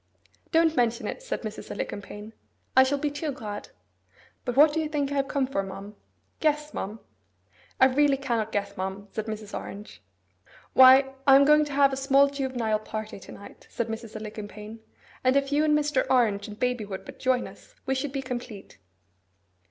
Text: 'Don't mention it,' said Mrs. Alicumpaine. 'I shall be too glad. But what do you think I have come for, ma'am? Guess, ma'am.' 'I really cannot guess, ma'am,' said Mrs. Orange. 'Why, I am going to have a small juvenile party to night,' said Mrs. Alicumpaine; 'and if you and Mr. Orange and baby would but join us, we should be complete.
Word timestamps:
'Don't 0.51 0.75
mention 0.75 1.05
it,' 1.07 1.21
said 1.21 1.43
Mrs. 1.43 1.69
Alicumpaine. 1.69 2.33
'I 2.75 2.81
shall 2.83 2.97
be 2.97 3.11
too 3.11 3.31
glad. 3.31 3.69
But 4.45 4.55
what 4.57 4.73
do 4.73 4.79
you 4.79 4.89
think 4.89 5.11
I 5.11 5.15
have 5.15 5.27
come 5.27 5.45
for, 5.45 5.61
ma'am? 5.61 5.95
Guess, 6.39 6.73
ma'am.' 6.73 6.99
'I 7.79 7.85
really 7.85 8.17
cannot 8.17 8.51
guess, 8.51 8.75
ma'am,' 8.75 9.09
said 9.11 9.27
Mrs. 9.27 9.55
Orange. 9.55 10.01
'Why, 10.73 11.13
I 11.27 11.35
am 11.35 11.45
going 11.45 11.65
to 11.65 11.73
have 11.73 11.93
a 11.93 11.95
small 11.95 12.29
juvenile 12.31 12.79
party 12.79 13.19
to 13.19 13.31
night,' 13.31 13.67
said 13.69 13.89
Mrs. 13.89 14.15
Alicumpaine; 14.15 14.79
'and 15.23 15.35
if 15.35 15.51
you 15.51 15.63
and 15.63 15.77
Mr. 15.77 16.03
Orange 16.09 16.47
and 16.47 16.59
baby 16.59 16.83
would 16.83 17.05
but 17.05 17.19
join 17.19 17.45
us, 17.47 17.75
we 17.85 17.93
should 17.93 18.11
be 18.11 18.23
complete. 18.23 18.79